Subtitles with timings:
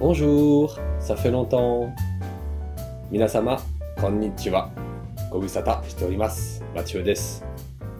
[0.00, 1.94] Bonjour, ça fait longtemps.
[3.10, 3.60] 皆様、
[4.00, 4.70] こんにちは。
[5.30, 6.64] ご無沙汰しております。
[6.74, 7.44] マチュです。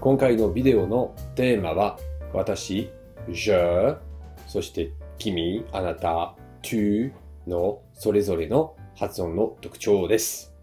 [0.00, 1.98] 今回のビデオのテーマは、
[2.32, 2.90] 私、
[3.28, 3.98] je、
[4.46, 7.12] そして君、あなた、tu
[7.46, 10.54] のそれぞれの発音の特徴です。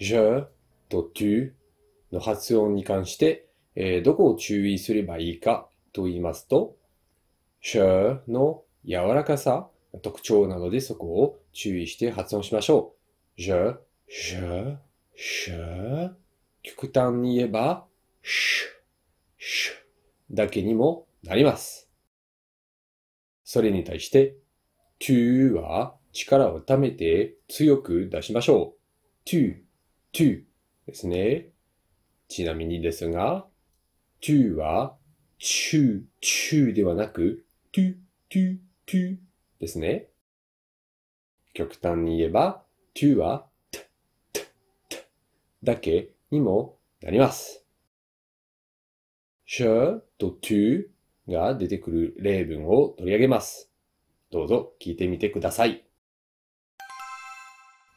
[0.00, 0.44] je
[0.88, 1.52] と tu
[2.10, 6.74] の発音に関して、えーどこを注意すればいいかと言いますと、
[7.62, 9.68] je の柔らかさ
[10.02, 12.94] 特徴なのでそこを注意して発音しましょ
[13.38, 13.40] う。
[13.40, 13.76] je,
[14.08, 14.76] je,
[15.16, 16.10] je
[16.62, 17.86] 極端に言えば
[18.22, 18.66] sh,
[19.38, 19.72] sh
[20.30, 21.88] だけにもなります。
[23.44, 24.36] それに対して
[25.00, 29.28] tu は力を貯めて強く出しましょう。
[29.28, 29.56] tu,
[30.12, 30.44] tu
[30.86, 31.48] ですね。
[32.28, 33.46] ちなみにですが、
[34.22, 34.96] tu は
[35.40, 37.96] chu, chu ではなく tu,
[38.30, 38.58] tu,
[38.90, 39.18] tu
[39.60, 40.08] ですね。
[41.54, 43.78] 極端に言えば、tu は t,
[44.32, 44.42] t,
[44.88, 44.98] t
[45.62, 47.64] だけにもなります。
[49.46, 50.88] je と tu
[51.28, 53.70] が出てくる例文を取り上げます。
[54.32, 55.84] どうぞ聞いてみてください。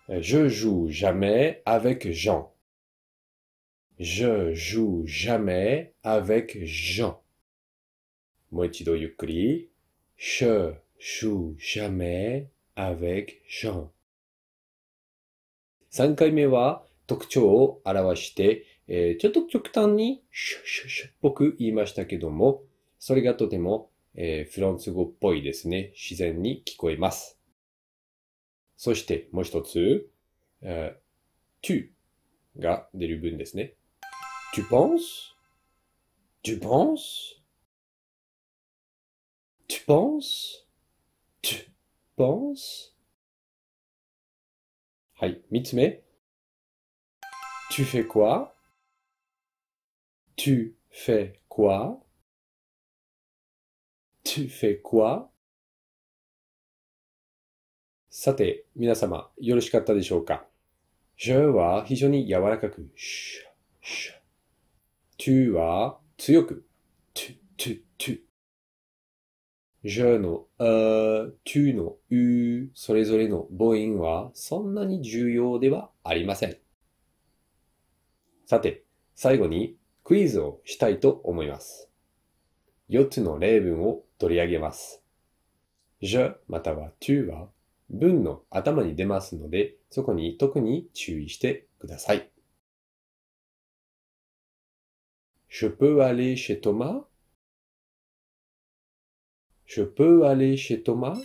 [0.09, 2.49] Je joue jamais avec Jean.
[3.99, 7.15] Je joue jamais avec Jean.
[8.51, 9.72] もう一度ゆっくり。
[10.25, 13.89] Je joue jamais avec Jean.
[15.91, 22.61] 3回目は特徴を表して、えーちょっと極端にシュッシュッシュッっぽく言いましたけども、
[22.99, 25.91] それがとても、えーフランス語っぽいですね。
[25.93, 27.37] 自然に聞こえます。
[28.77, 30.09] そしてもう一つ、
[30.61, 31.89] えー tu
[32.61, 33.73] が出る文ですね。
[34.55, 35.33] tu penses?
[36.45, 37.42] tu penses?
[39.73, 40.67] Tu penses?
[41.41, 41.55] tu
[42.15, 42.93] penses?
[45.15, 46.03] はい、三つ目。
[47.71, 48.53] tu fais quoi?
[50.35, 51.97] tu fais quoi?
[54.23, 55.27] tu fais quoi?
[58.11, 60.45] さて、皆様、よろしかったでしょうか
[61.17, 63.41] ?je は非常に柔らかく、シュ
[63.81, 66.63] シュ tu は強く、
[67.15, 68.32] tu, tu, tu。
[69.83, 76.57] Je の a、tu の u、それぞれの母音はそんなに重要ではありません。
[78.45, 78.83] さて、
[79.13, 81.89] 最後にクイズをしたいと思います。
[82.89, 85.03] 4つの例文を取り上げます。
[86.01, 87.49] je または tu は
[87.89, 92.29] 文の頭に出ますので、そこに特に注意してください。
[95.49, 97.12] Je peux aller chez Thomas?
[99.75, 101.19] Je peux aller chez Thomas?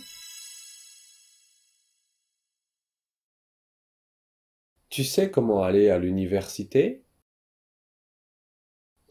[4.89, 7.03] Tu sais comment aller à l'université?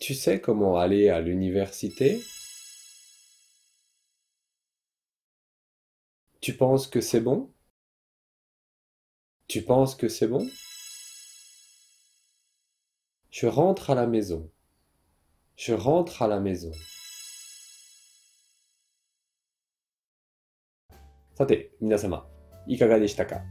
[0.01, 2.21] Tu sais comment aller à l'université?
[6.41, 7.49] Tu penses que c'est bon?
[9.47, 10.51] Tu penses que c'est bon?
[13.31, 14.51] Je rentre à la maison.
[15.55, 16.73] Je rentre à la maison.
[21.39, 22.27] さて、皆様、
[22.67, 23.43] いかがでしたか？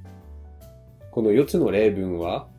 [1.09, 2.50] この4つの例文は、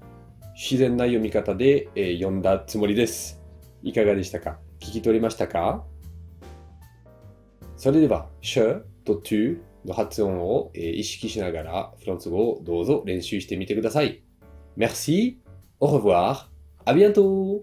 [0.55, 3.39] 自然な読み方で、え読んだつもりです。
[3.83, 4.59] いかがでしたか？
[4.81, 5.85] 聞き取りましたか？
[7.77, 14.23] それでは、je と tu の発音を、え意識しながらフランス語をどうぞ練習してみてください。
[14.79, 15.41] Merci,
[15.79, 16.49] au revoir,
[16.87, 17.61] à bientôt!